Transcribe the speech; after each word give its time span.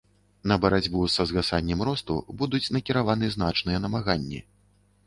На 0.51 0.55
барацьбу 0.63 1.01
са 1.15 1.25
згасаннем 1.31 1.83
росту 1.91 2.17
будуць 2.41 2.65
накіраваны 2.79 3.31
значныя 3.39 3.77
намаганні. 3.87 4.45